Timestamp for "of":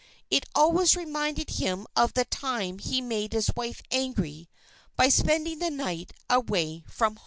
1.95-2.13